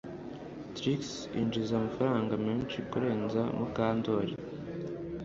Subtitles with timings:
[0.75, 1.01] Trix
[1.35, 4.33] yinjiza amafaranga menshi kurenza Mukandoli